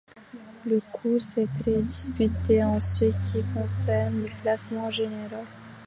Le 0.65 0.81
course 0.91 1.37
est 1.37 1.47
très 1.61 1.79
disputée 1.83 2.63
en 2.63 2.79
ce 2.79 3.05
qui 3.23 3.43
concerne 3.53 4.23
le 4.23 4.29
classement 4.29 4.89
général. 4.89 5.45